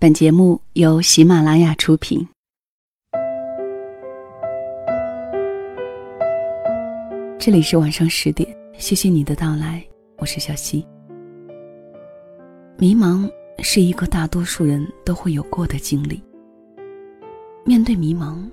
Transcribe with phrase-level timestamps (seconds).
[0.00, 2.24] 本节目由喜马拉雅出品。
[7.36, 9.84] 这里是晚上十点，谢谢你的到来，
[10.18, 10.86] 我是小溪。
[12.78, 16.22] 迷茫是一个大多数人都会有过的经历。
[17.64, 18.48] 面对迷茫，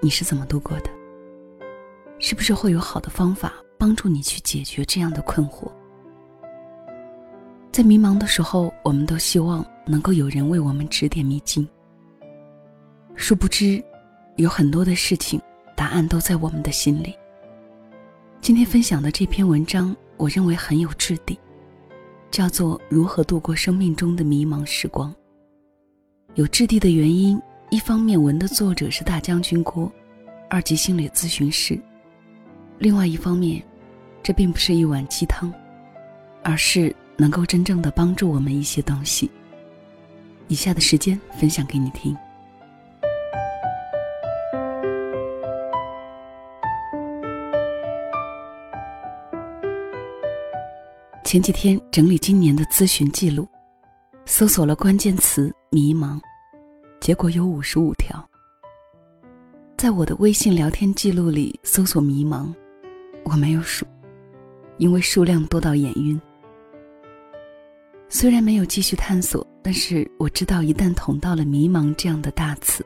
[0.00, 0.90] 你是怎么度过的？
[2.18, 5.70] 是不是会有好的方法帮助你去解决这样的困惑？
[7.72, 11.66] 在迷茫的时候，我们都希望能够有人为我们指点迷津。
[13.14, 13.82] 殊不知，
[14.36, 15.40] 有很多的事情，
[15.74, 17.14] 答案都在我们的心里。
[18.42, 21.38] 今天分享的这篇文章，我认为很有质地，
[22.30, 25.10] 叫做《如何度过生命中的迷茫时光》。
[26.34, 29.90] 有质地的原因，一方面文的作者是大将军郭，
[30.50, 31.80] 二级心理咨询师；
[32.78, 33.62] 另外一方面，
[34.22, 35.50] 这并不是一碗鸡汤，
[36.42, 36.94] 而是。
[37.16, 39.30] 能够真正的帮助我们一些东西。
[40.48, 42.16] 以下的时间分享给你听。
[51.24, 53.48] 前几天整理今年的咨询记录，
[54.26, 56.20] 搜索了关键词“迷茫”，
[57.00, 58.22] 结果有五十五条。
[59.78, 62.52] 在我的微信聊天记录里搜索“迷茫”，
[63.24, 63.86] 我没有数，
[64.76, 66.20] 因为数量多到眼晕。
[68.14, 72.84] 虽然没有继续探索，但是我知道，一旦捅到了“迷茫”这样的大词，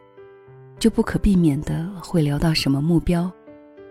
[0.79, 3.29] 就不可避免的会聊到什么目标、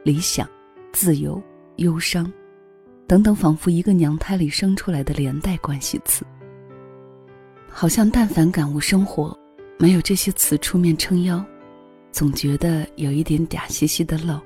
[0.01, 0.49] 理想、
[0.93, 1.43] 自由、
[1.75, 2.31] 忧伤，
[3.05, 6.25] 等等，仿佛一个娘胎里生出来的连带关系词。
[7.67, 9.37] 好像但凡感悟生活，
[9.77, 11.43] 没有这些词出面撑腰，
[12.13, 14.39] 总觉得有一点嗲兮兮的漏。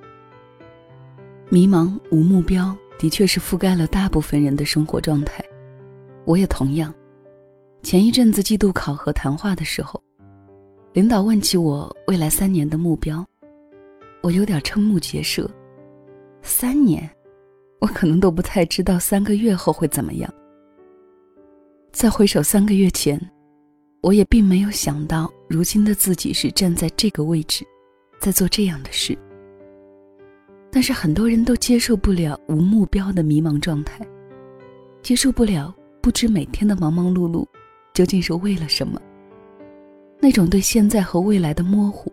[1.49, 5.45] 迷茫、无目标，的确是覆盖了大部分人的生活状态。
[6.29, 6.93] 我也同样。
[7.81, 9.99] 前一阵子季度考核谈话的时候，
[10.93, 13.25] 领导问起我未来三年的目标，
[14.21, 15.49] 我有点瞠目结舌。
[16.43, 17.09] 三年，
[17.81, 20.31] 我可能都不太知道三个月后会怎么样。
[21.91, 23.19] 再回首三个月前，
[24.01, 27.65] 我也并没有想到，如今的自己是站在这个位置，
[28.19, 29.17] 在做这样的事。
[30.69, 34.07] 但是很多人都接受不了无目标的迷茫状态，
[35.01, 35.73] 接受不了。
[36.01, 37.45] 不知每天的忙忙碌碌，
[37.93, 38.99] 究竟是为了什么？
[40.19, 42.11] 那种对现在和未来的模糊、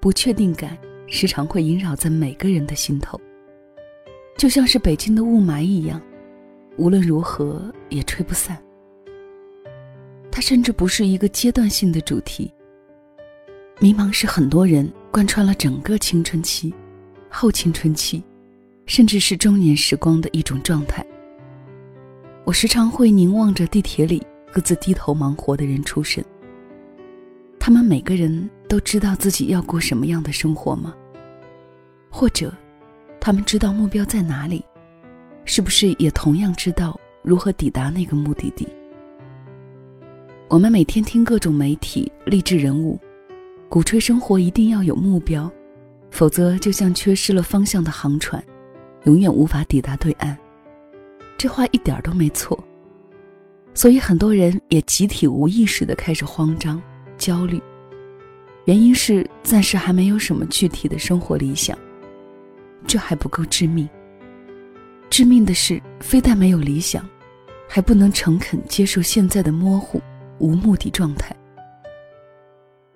[0.00, 0.76] 不确定感，
[1.06, 3.20] 时常会萦绕在每个人的心头，
[4.38, 6.00] 就像是北京的雾霾一样，
[6.76, 8.56] 无论如何也吹不散。
[10.30, 12.52] 它甚至不是一个阶段性的主题。
[13.80, 16.72] 迷茫是很多人贯穿了整个青春期、
[17.28, 18.22] 后青春期，
[18.86, 21.04] 甚至是中年时光的一种状态。
[22.44, 26.24] 我时常会凝望着地铁里各自低头忙活的人出神。
[27.58, 30.94] 他们每个人都知道自己要过什么样的生活吗？
[32.10, 32.52] 或者，
[33.20, 34.64] 他们知道目标在哪里？
[35.44, 38.66] 是不是也同样知道如何抵达那个目的地？
[40.48, 42.98] 我们每天听各种媒体、励志人物，
[43.68, 45.48] 鼓吹生活一定要有目标，
[46.10, 48.42] 否则就像缺失了方向的航船，
[49.04, 50.36] 永远无法抵达对岸。
[51.40, 52.62] 这话一点都没错，
[53.72, 56.78] 所以很多人也集体无意识的开始慌张、
[57.16, 57.58] 焦虑，
[58.66, 61.78] 原因是暂时还没有什么具体的生活理想，
[62.86, 63.88] 这还不够致命。
[65.08, 67.08] 致命的是，非但没有理想，
[67.66, 69.98] 还不能诚恳接受现在的模糊、
[70.40, 71.34] 无目的状态。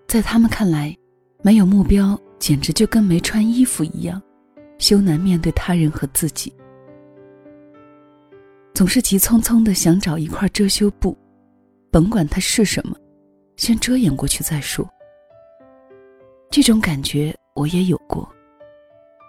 [0.07, 0.95] 在他们看来，
[1.43, 4.21] 没有目标简直就跟没穿衣服一样，
[4.77, 6.53] 羞难面对他人和自己。
[8.75, 11.17] 总是急匆匆的想找一块遮羞布，
[11.93, 12.97] 甭管它是什么，
[13.57, 14.85] 先遮掩过去再说。
[16.51, 18.29] 这种感觉我也有过，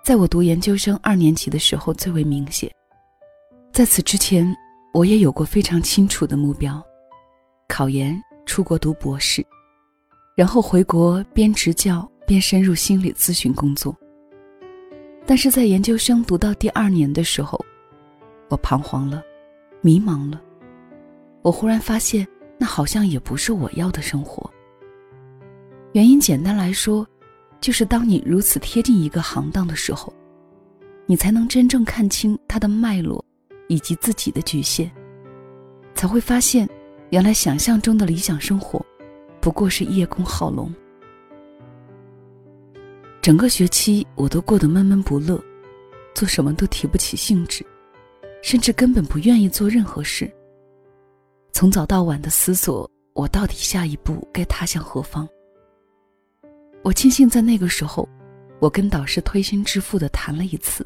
[0.04, 2.68] 在我读研究生二年级的时候最为明显。
[3.72, 4.52] 在此之前，
[4.96, 6.84] 我也有过非常清楚的目标：
[7.68, 9.46] 考研、出国读博士，
[10.36, 13.96] 然后回国边执教边深入心理咨询工作。
[15.24, 17.64] 但是在研究生读到第二年的时候，
[18.50, 19.22] 我彷徨了。
[19.86, 20.42] 迷茫了，
[21.44, 22.28] 我忽然发现，
[22.58, 24.50] 那好像也不是我要的生活。
[25.92, 27.08] 原因简单来说，
[27.62, 30.12] 就是当你如此贴近一个行当的时候，
[31.06, 33.24] 你才能真正看清它的脉络，
[33.68, 34.90] 以及自己的局限，
[35.94, 36.68] 才会发现，
[37.12, 38.84] 原来想象中的理想生活，
[39.40, 40.74] 不过是叶公好龙。
[43.22, 45.40] 整个学期我都过得闷闷不乐，
[46.16, 47.64] 做什么都提不起兴致。
[48.46, 50.32] 甚至根本不愿意做任何事。
[51.52, 55.28] 从早到晚的思索我到底下一步该踏向何方。
[56.84, 58.08] 我庆幸在那个时候，
[58.60, 60.86] 我跟导师推心置腹的谈了一次。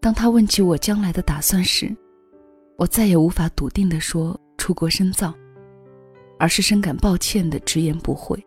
[0.00, 1.94] 当他问起我将来的打算时，
[2.78, 5.34] 我再也无法笃定的说出国深造，
[6.38, 8.42] 而是深感抱歉的直言不讳。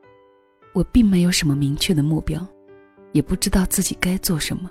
[0.74, 2.44] 我并没有什么明确的目标，
[3.12, 4.68] 也不知道自己该做什么。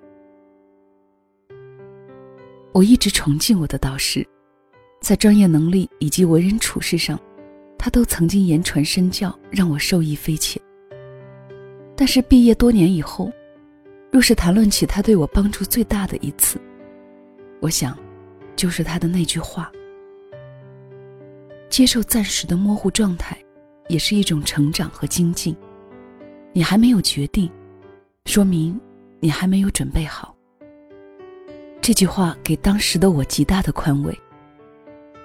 [2.73, 4.27] 我一直崇敬我的导师，
[5.03, 7.21] 在专业能力以及为人处事上，
[7.79, 10.61] 他都曾经言传身教，让我受益匪浅。
[11.95, 13.31] 但是毕业多年以后，
[14.11, 16.59] 若是谈论起他对我帮助最大的一次，
[17.61, 17.97] 我想，
[18.57, 19.71] 就是他的那句话
[21.69, 23.37] ：“接受暂时的模糊状态，
[23.89, 25.55] 也是一种成长和精进。
[26.55, 27.51] 你还没有决定，
[28.25, 28.81] 说明
[29.21, 30.35] 你还没有准备好。”
[31.82, 34.19] 这句话给当时的我极大的宽慰，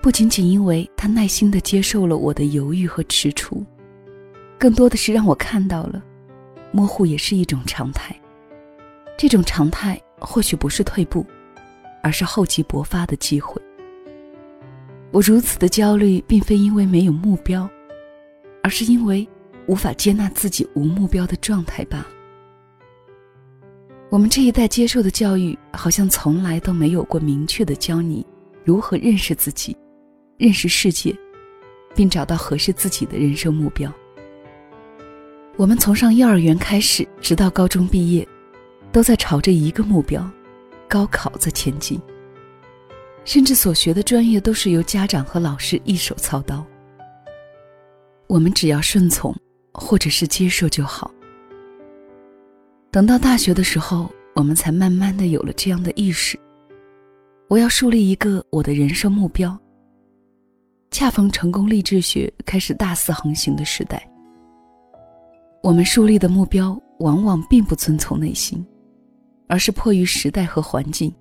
[0.01, 3.63] 不仅仅因为他耐心的接受了我的犹豫和踟蹰，
[4.57, 6.03] 更多的是让我看到了，
[6.71, 8.13] 模糊也是一种常态。
[9.15, 11.25] 这种常态或许不是退步。
[12.03, 13.61] 而是厚积薄发的机会。
[15.11, 17.69] 我如此的焦虑，并非因为没有目标，
[18.63, 19.27] 而是因为
[19.65, 22.07] 无法接纳自己无目标的状态罢了。
[24.09, 28.25] 我们这一代接受的教育，好像从来都没有过明确的教你
[28.63, 29.75] 如何认识自己、
[30.37, 31.13] 认识世界，
[31.93, 33.91] 并找到合适自己的人生目标。
[35.57, 38.25] 我们从上幼儿园开始，直到高中毕业，
[38.93, 40.25] 都在朝着一个目标。
[40.87, 41.99] 高考在前进，
[43.25, 46.65] 甚至所学的专业都是由家长和老师一手操刀。
[48.27, 49.35] 我们只要顺从，
[49.73, 51.11] 或者是接受就好。
[52.97, 56.35] 等到大学的时候，我们才慢慢的有了这样的意识：
[57.47, 59.55] 我要树立一个我的人生目标。
[60.89, 64.03] 恰逢成功励志学开始大肆横行的时代，
[65.61, 68.65] 我们树立的目标往往并不遵从内心。
[69.47, 71.13] 而是迫于时代和环境，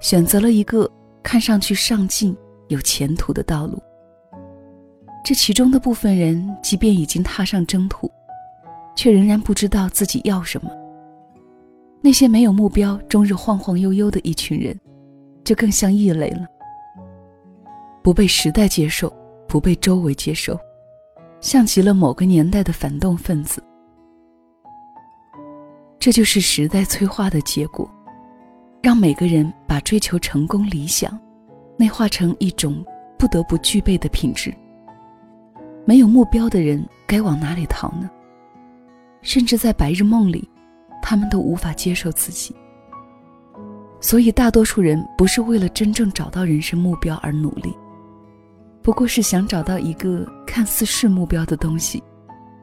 [0.00, 0.88] 选择了一个
[1.24, 2.36] 看上去上进、
[2.68, 3.82] 有前途的道路。
[5.24, 8.08] 这其中的部分人，即便已经踏上征途，
[8.94, 10.70] 却仍然不知道自己要什么。
[12.02, 14.78] 那些没有目标、终日晃晃悠悠的一群人，
[15.44, 16.46] 就更像异类了。
[18.02, 19.12] 不被时代接受，
[19.46, 20.58] 不被周围接受，
[21.40, 23.62] 像极了某个年代的反动分子。
[25.98, 27.88] 这就是时代催化的结果，
[28.82, 31.20] 让每个人把追求成功理想
[31.76, 32.82] 内化成一种
[33.18, 34.50] 不得不具备的品质。
[35.84, 38.08] 没有目标的人该往哪里逃呢？
[39.20, 40.48] 甚至在白日梦里，
[41.02, 42.54] 他们都无法接受自己。
[44.00, 47.76] 所以，大多数人不是为了真正找到人生目标而努力，
[48.82, 52.02] 不过是想找到一个看似是目标的东西，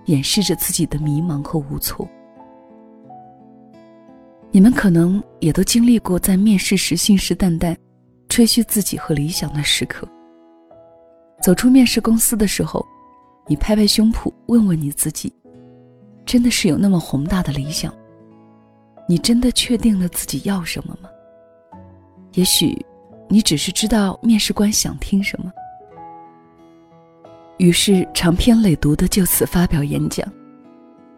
[0.06, 2.08] 掩饰着自己的迷茫和无措。
[4.50, 7.76] 你们可能也都经历过在面试时信誓旦旦、
[8.30, 10.08] 吹嘘自己和理想的时刻。
[11.40, 12.84] 走出面试公司的时候，
[13.46, 15.32] 你拍拍胸脯问问你自己：
[16.26, 17.94] 真的是有那么宏大的理想？
[19.08, 21.10] 你真的确定了自己要什么吗？
[22.34, 22.86] 也许，
[23.30, 25.52] 你只是知道面试官想听什么，
[27.58, 30.28] 于是长篇累牍的就此发表演讲。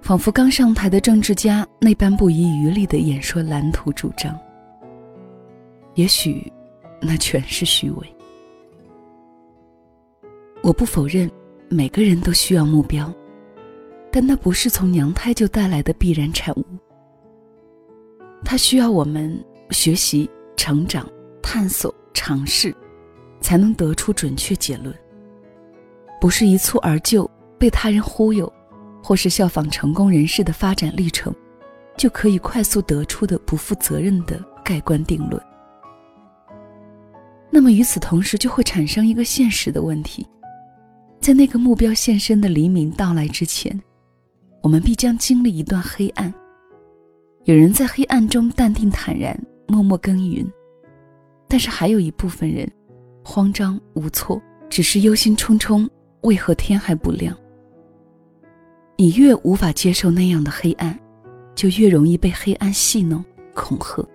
[0.02, 4.40] 仿佛刚上台的政治家那般不遗余力地演说蓝图主张。
[5.96, 6.52] 也许，
[7.02, 8.16] 那全是虚伪。
[10.62, 11.30] 我不否认，
[11.68, 13.14] 每个人都需要目标，
[14.10, 16.66] 但那不是从娘胎就带来的必然产物。
[18.50, 19.40] 它需要我们
[19.70, 20.28] 学习、
[20.58, 21.08] 成长、
[21.40, 22.76] 探索、尝试，
[23.40, 24.92] 才能得出准确结论。
[26.20, 27.30] 不是一蹴而就，
[27.60, 28.52] 被他人忽悠。
[29.04, 31.32] 或是效仿成功人士的发展历程，
[31.96, 35.40] 就可以快速得出的不负责任的盖棺定论。
[37.52, 40.28] 那么与此同时，就会产生一个现实的问题：
[41.22, 43.80] 在那个目标现身的黎明到来之前，
[44.64, 46.34] 我们必将经历一段黑暗。
[47.50, 49.36] 有人在黑暗中淡定坦然，
[49.68, 50.46] 默默耕耘；
[51.48, 52.72] 但是还有一部分人，
[53.24, 54.40] 慌张无措，
[54.70, 55.90] 只是忧心忡忡，
[56.22, 57.36] 为何天还不亮？
[58.98, 60.96] 你越无法接受那样的黑暗，
[61.56, 63.26] 就越容易被黑暗戏弄、
[63.56, 64.08] 恐吓。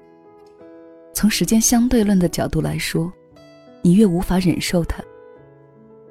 [1.13, 3.13] 从时间相对论的角度来说，
[3.83, 5.03] 你越无法忍受它，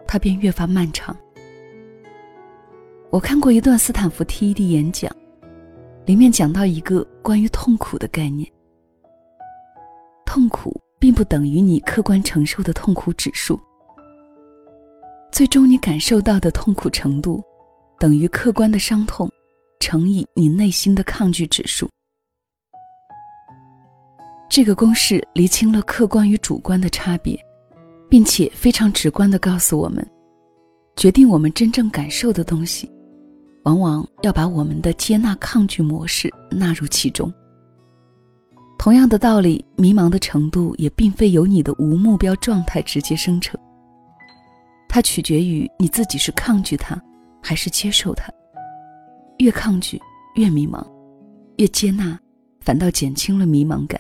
[0.06, 1.16] 它便越发漫长。
[3.10, 5.10] 我看过一段斯坦福 TED 演讲，
[6.06, 8.50] 里面讲到一个关于痛苦的概念。
[10.26, 13.60] 痛苦并不等于你客观承受的痛苦指数。
[15.32, 17.44] 最终你感受到的痛苦程度，
[18.00, 19.30] 等于客观的伤痛
[19.80, 21.90] 乘以你内心的抗拒指数。
[24.50, 27.36] 这个公式厘清了客观与主观的差别，
[28.08, 30.08] 并且非常直观的告诉我们，
[30.96, 32.88] 决定我们真正感受的东西，
[33.64, 37.32] 往往要把我们的接纳抗拒模式纳入其中。
[38.78, 43.58] 同样的道理，迷茫的程度也并非由你的无目标状态直接生成，
[44.90, 47.02] 它取决于你自己是抗拒它，
[47.42, 48.30] 还是接受它。
[49.38, 50.00] 越抗拒
[50.36, 50.86] 越迷茫，
[51.58, 52.20] 越接纳
[52.60, 54.00] 反倒减轻了迷茫感。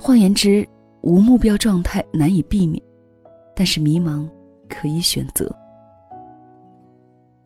[0.00, 0.66] 换言之，
[1.02, 2.82] 无目标状态难以避免，
[3.54, 4.28] 但是迷茫
[4.68, 5.54] 可以选择。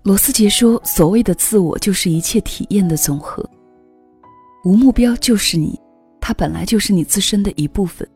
[0.04, 3.42] 罗斯杰说：“所谓的自我，就是一切体验的总和。
[4.62, 5.80] 无目标就是你，
[6.20, 8.06] 它本来就是你自身的一部分。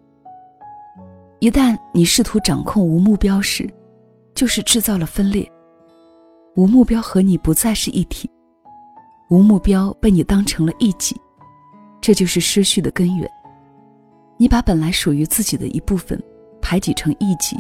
[1.38, 3.66] 一旦你试图掌控无目标时，
[4.34, 5.50] 就是制造了分裂。
[6.56, 8.30] 无目标和你不再是一体，
[9.30, 11.16] 无目标被你当成了异己，
[12.02, 13.26] 这就是失序的根源。”
[14.36, 16.22] 你把本来属于自己的一部分
[16.60, 17.56] 排挤成异己，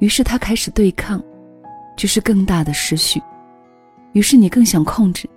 [0.00, 1.22] 于是他开始对抗，
[2.00, 3.20] 就是更大的失序。
[4.14, 5.28] 于是你更想控制，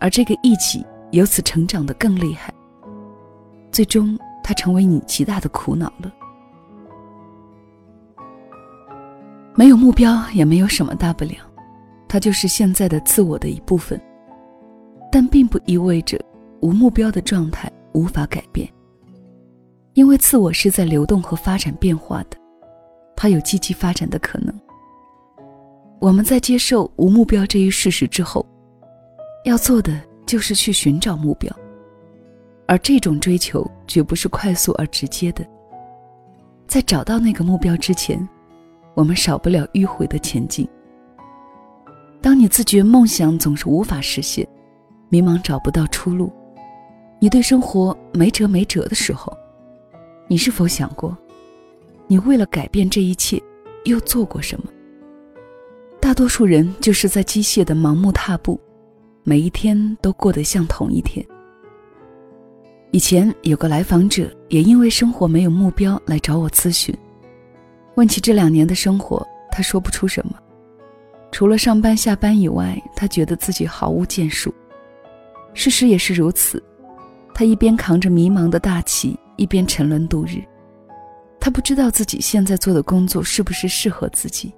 [0.00, 2.52] 而这个异己由此成长的更厉害。
[3.70, 6.12] 最终，它成为你极大的苦恼了。
[9.54, 11.36] 没有目标也没有什么大不了，
[12.08, 14.00] 它就是现在的自我的一部分，
[15.12, 16.20] 但并不意味着
[16.62, 18.68] 无目标的状态无法改变。
[19.94, 22.36] 因为自我是在流动和发展变化的，
[23.14, 24.52] 它有积极发展的可能。
[25.98, 28.44] 我们在接受无目标这一事实之后，
[29.44, 31.54] 要做的就是去寻找目标，
[32.66, 35.44] 而这种追求绝不是快速而直接的。
[36.66, 38.28] 在找到那个目标之前，
[38.94, 40.68] 我们少不了迂回的前进。
[42.20, 44.46] 当你自觉梦想总是无法实现，
[45.08, 46.30] 迷茫找不到出路，
[47.18, 49.32] 你对生活没辙没辙的时候。
[50.28, 51.16] 你是否想过，
[52.08, 53.40] 你为了改变这一切，
[53.84, 54.66] 又做过什么？
[56.06, 58.60] 大多数人就是在机械的盲目踏步，
[59.24, 61.26] 每一天都过得像同一天。
[62.92, 66.96] 以前有个来访者，也因为生活没有目标来找我咨询，
[67.96, 70.38] 问起这两年的生活，他说不出什么，
[71.32, 74.54] 除了上班下班以外，他觉得自己毫无建树。
[75.54, 76.62] 事实也是如此，
[77.34, 79.18] 他一边扛着迷茫的大旗。
[79.36, 80.40] 一边沉沦度日，
[81.40, 84.54] 他不知道自己现在做的工作是不是适合自己，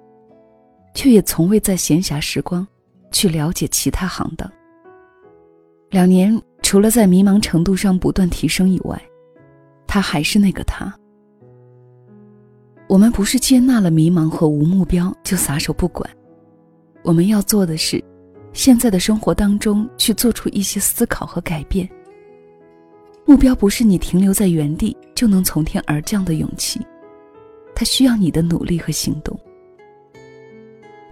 [0.93, 2.67] 却也从未在闲暇时光
[3.11, 4.51] 去了解其他行当。
[5.89, 9.01] 两年，除了在迷茫程度上不断提升以外，
[9.87, 10.93] 他还是那个他。
[12.87, 16.09] 我们不是接纳了迷茫和无目标就撒手不管，
[17.03, 18.03] 我们要做的是，
[18.53, 21.89] 现在的生活当中去做出一些思考和改变。
[23.25, 26.79] 目标不是你停留在原地就能从天而降的勇气，
[27.75, 29.39] 它需要你的努力和行动。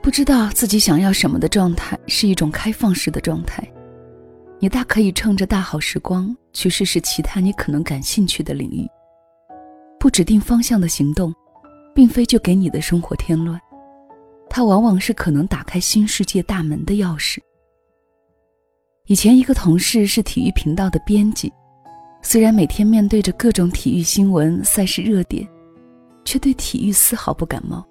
[0.08, 3.62] 不知道自己想要什么的状态是一种开放式的状态，
[4.58, 8.88] 你大可以趁着大好时光去试试其他你可能感兴趣的领域。
[10.00, 11.36] 不指定方向的行动，
[11.94, 13.60] 并非就给你的生活添乱，
[14.50, 17.40] 它往往是可能打开新世界大门的钥匙。
[19.08, 21.52] 以前一个同事是体育频道的编辑。
[22.22, 25.46] 虽然每天面对着各种体育新闻、赛事热点，
[26.24, 27.86] 却对体育丝毫不感冒。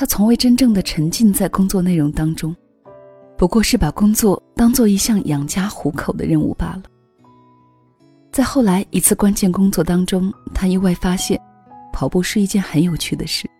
[0.00, 2.54] 他从未真正的沉浸在工作内容当中，
[3.36, 6.82] 不过是把工作当做一项养家糊口的任务罢了。
[8.30, 11.36] 在后来一次关键工作当中，他意外发现，
[11.92, 13.50] 跑步是一件很有趣的事。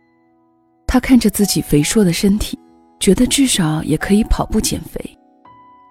[0.87, 2.57] 他看着自己肥硕的身体，
[3.00, 5.18] 觉得至少也可以跑步减肥，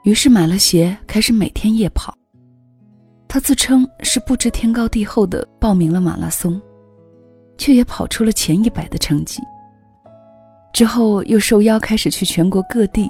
[0.06, 2.18] 于是买了鞋，开始每天夜跑。
[3.27, 6.58] 他自称是不知天高地厚的报名了马拉松，
[7.58, 9.42] 却也跑出了前一百的成绩。
[10.74, 13.10] 之后又受邀开始去全国各地，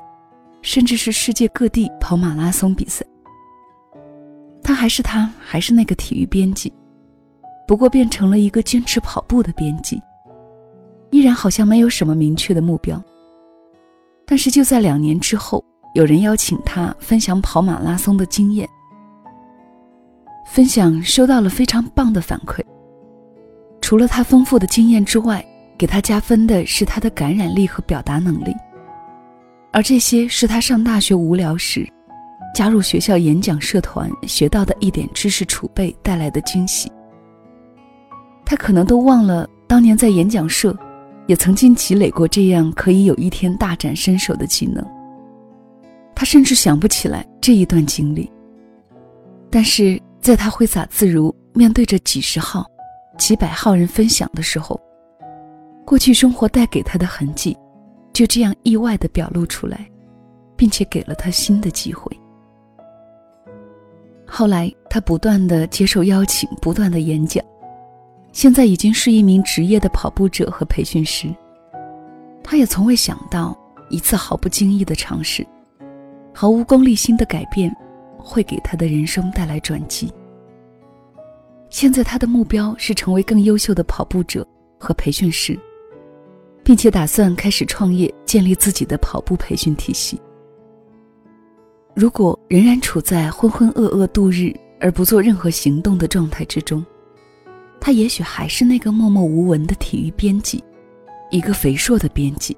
[0.62, 3.06] 甚至是世界各地跑马拉松比赛。
[4.64, 6.72] 他还是他，还是那个体育编辑，
[7.68, 10.02] 不过变成了一个坚持跑步的编辑，
[11.12, 13.02] 依然好像没有什么明确的目标。
[14.26, 18.68] 但是就在两年之后，有人邀请他分享跑马拉松的经验。
[20.46, 22.62] 分享收到了非常棒的反馈。
[23.82, 25.46] 除了他丰富的经验之外，
[25.78, 28.56] 给他加分的是他的感染力和表达能力，
[29.72, 31.88] 而这些是他上大学无聊时，
[32.56, 36.92] 加入学校演讲社团学到的一点知识储备带来的惊喜。
[38.44, 40.76] 他可能都忘了当年在演讲社，
[41.28, 44.84] 也曾经积累过这样可以有一天大展身手的技能。
[46.16, 48.32] 他甚至想不起来这一段经历，
[49.52, 52.66] 但是在他挥洒自如面对着几十号、
[53.20, 54.80] 几百号人分享的时候，
[55.88, 57.58] 过去生活带给他的痕迹，
[58.12, 59.90] 就这样意外的表露出来，
[60.58, 62.12] 并且给了他新的机会。
[64.26, 67.42] 后来，他不断的接受邀请，不断的演讲。
[68.34, 71.34] 现在已经是一名职业的跑步者和培训师，
[72.44, 73.58] 他也从未想到
[73.90, 75.48] 一次毫不经意的尝试，
[76.34, 77.74] 毫无功利心的改变，
[78.18, 80.12] 会给他的人生带来转机。
[81.70, 84.46] 现在他的目标是成为更优秀的跑步者
[84.78, 85.58] 和培训师，
[86.68, 90.20] 并且打算开始创业，建立自己的跑步培训体系。
[91.96, 96.86] 如果仍然处在浑浑噩噩度日而不做任何行动的状态之中，
[97.80, 100.62] 他也许还是那个默默无闻的体育编辑，
[101.32, 102.58] 一个肥硕的编辑。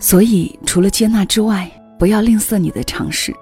[0.00, 3.32] 所以，除了接纳之外，不要吝啬你的尝试。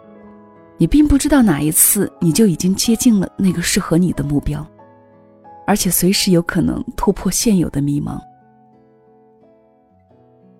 [0.76, 4.62] 你并不知道哪一次你就已经接近了那个适合你的目标，
[5.66, 8.20] 而且随时有可能突破现有的迷茫。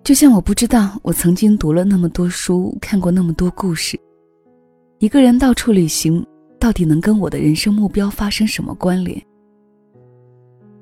[0.03, 3.97] 就像我不知道我曾经读了那么多书，看过那么多故事，
[4.99, 6.25] 一个人到处旅行，
[6.59, 9.21] 到底能跟我的人生目标发生什么关联？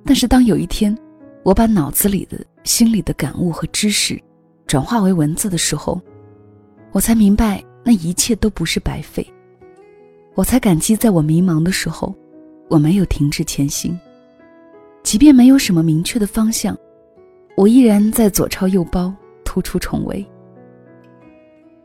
[0.04, 0.98] 但是当有一天，
[1.44, 4.20] 我把脑子里的、心里的感悟和知识，
[4.66, 6.02] 转化为文字的时候，
[6.92, 9.24] 我才明白那一切都不是白费。
[10.34, 12.12] 我才感激，在我迷茫的时候，
[12.72, 13.96] 我没有停止前行。
[15.04, 16.76] 即便没有什么明确的方向，
[17.62, 19.14] 我依然在左抄右包，
[19.46, 20.26] 突出重围。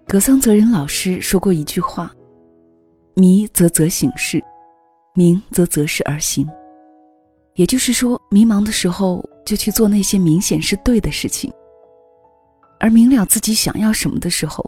[0.08, 2.10] 格桑泽仁老师说过一句话
[3.12, 4.42] ：“迷则则醒事，
[5.14, 6.48] 明则择事而行。”
[7.56, 11.50] 也就是说，迷茫的时候就去做那些明显是对的事情；
[12.80, 14.64] 而明了自己想要什么的时候，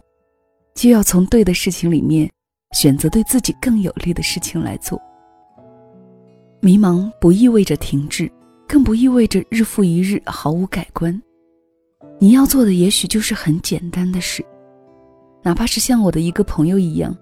[0.75, 2.29] 就要从对的事情里面
[2.73, 5.01] 选择对自己更有利的事情来做。
[6.61, 8.31] 迷茫不意味着停滞，
[8.69, 11.19] 更不意味着日复一日毫无改观。
[12.19, 14.45] 你要做的也许就是很简单的事，
[15.41, 17.17] 哪怕是像我的一个朋友一样，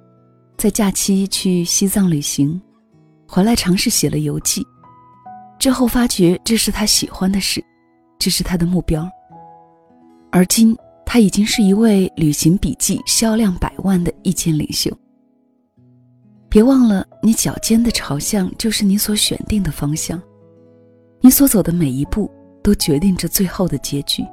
[0.58, 2.62] 在假期去西藏旅行，
[3.26, 4.62] 回来尝试写了游记。
[5.58, 7.64] 之后发觉这是他喜欢的事，
[8.20, 9.10] 这是他的目标。
[10.34, 14.92] 而今他已经是一位旅行笔记销量百万的意见领袖。
[16.50, 20.22] 别忘了，你脚尖的朝向就是你所选定的方向，
[21.28, 22.32] 你所走的每一步
[22.64, 24.26] 都决定着最后的结局。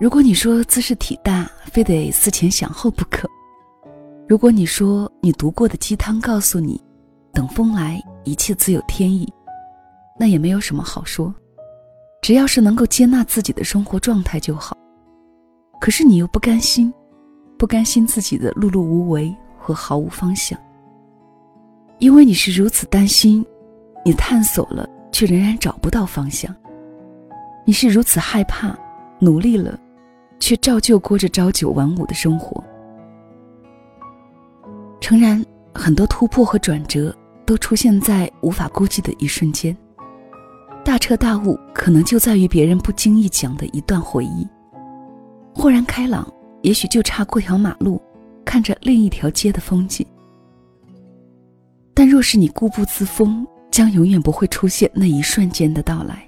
[0.00, 3.28] 如果你说姿势体大，非得思前想后不可；
[4.26, 6.82] 如果你说你读过的鸡汤告诉你，
[7.30, 8.00] 等风来。
[8.24, 9.30] 一切自有天意，
[10.18, 11.34] 那也没有什么好说，
[12.22, 14.74] 只要是能够接纳自己的生活状态就好。
[15.78, 16.90] 可是你又不甘心，
[17.58, 20.58] 不甘心自己的碌碌无为和毫无方向，
[21.98, 23.44] 因为你是如此担心，
[24.04, 26.54] 你探索了却仍然找不到方向。
[27.64, 28.76] 你是如此害怕，
[29.18, 29.78] 努力了，
[30.38, 32.62] 却照旧过着朝九晚五的生活。
[35.00, 37.14] 诚然，很多突破和转折。
[37.46, 39.76] 都出现在无法估计的一瞬间，
[40.82, 44.48] 大彻大悟可能就在于别人不经意讲的一段回忆。
[45.54, 46.26] 豁然开朗，
[46.62, 48.00] 也许就差过条马路，
[48.46, 50.06] 看着另一条街的风景。
[51.92, 56.24] 但若是你固步自封，将永远不会出现那一瞬间的到来。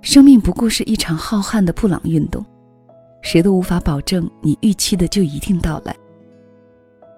[0.00, 2.42] 生命不过是一场浩瀚的布朗运动，
[3.20, 5.94] 谁都无法保证你预期的就一定到来。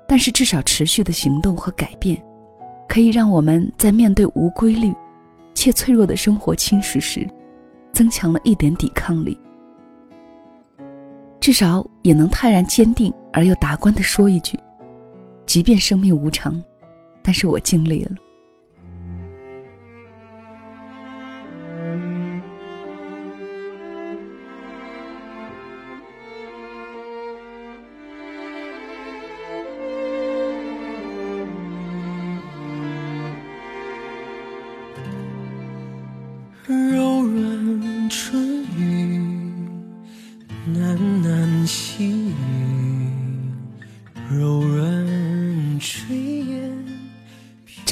[0.08, 2.20] 但是至少持续的行动和改变。
[2.88, 4.92] 可以让我们在面对无规律
[5.54, 7.24] 且脆弱的生活侵蚀时，
[7.92, 9.38] 增强了一点抵抗力。
[11.38, 14.58] 至少也能泰然坚定而又达观的说一句：
[15.46, 16.60] 即便生命无常，
[17.22, 18.10] 但是我尽力了。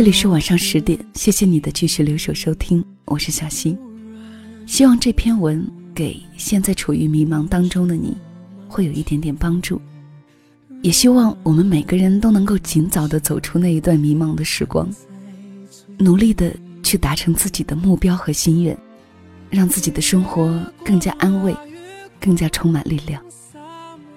[0.01, 3.77] 这里是晚上十点，谢谢你的继续留守收听，我是小溪。
[4.65, 5.63] 希望这篇文
[5.95, 8.17] 给现在处于迷茫当中的你，
[8.67, 9.79] 会有一点点帮助。
[10.81, 14.89] 也希望我们每个人都能够尽早的走出那一段迷茫的时光，
[15.99, 16.51] 努力的
[16.83, 18.75] 去达成自己的目标和心愿，
[19.51, 21.55] 让自己的生活更加安慰，
[22.19, 23.23] 更加充满力量。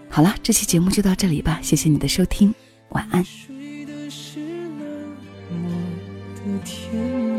[0.10, 2.56] 好了，这期节目就到这里吧，谢谢你的收听，
[2.92, 3.22] 晚安。
[6.62, 7.33] 天。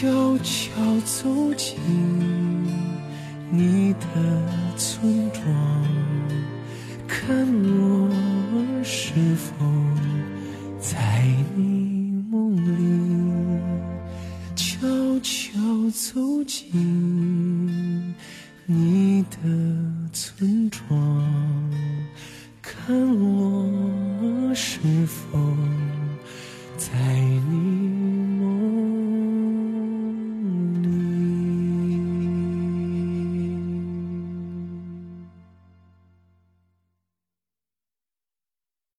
[0.00, 0.08] 悄
[0.38, 0.72] 悄
[1.04, 1.76] 走进
[3.50, 4.06] 你的
[4.74, 5.44] 村庄
[7.06, 8.08] 看我
[8.82, 9.52] 是否
[10.80, 11.22] 在
[11.54, 13.60] 你梦里
[14.56, 14.88] 悄
[15.20, 15.60] 悄
[15.92, 16.72] 走进